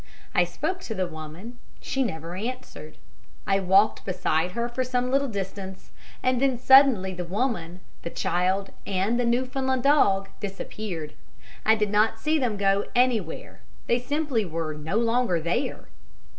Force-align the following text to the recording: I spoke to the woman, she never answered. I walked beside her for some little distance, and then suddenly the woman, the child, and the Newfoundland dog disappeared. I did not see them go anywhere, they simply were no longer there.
I 0.33 0.45
spoke 0.45 0.79
to 0.79 0.95
the 0.95 1.05
woman, 1.05 1.59
she 1.79 2.01
never 2.01 2.35
answered. 2.35 2.97
I 3.45 3.59
walked 3.59 4.03
beside 4.03 4.53
her 4.53 4.67
for 4.67 4.83
some 4.83 5.11
little 5.11 5.27
distance, 5.27 5.91
and 6.23 6.41
then 6.41 6.57
suddenly 6.57 7.13
the 7.13 7.23
woman, 7.23 7.81
the 8.01 8.09
child, 8.09 8.71
and 8.87 9.19
the 9.19 9.25
Newfoundland 9.25 9.83
dog 9.83 10.29
disappeared. 10.39 11.13
I 11.63 11.75
did 11.75 11.91
not 11.91 12.19
see 12.19 12.39
them 12.39 12.57
go 12.57 12.85
anywhere, 12.95 13.61
they 13.85 13.99
simply 13.99 14.43
were 14.43 14.73
no 14.73 14.95
longer 14.95 15.39
there. 15.39 15.87